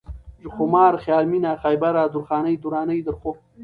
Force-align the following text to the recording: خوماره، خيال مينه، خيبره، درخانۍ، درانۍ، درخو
خوماره، 0.53 0.97
خيال 1.03 1.25
مينه، 1.31 1.51
خيبره، 1.63 2.03
درخانۍ، 2.13 2.55
درانۍ، 2.63 2.99
درخو 3.07 3.31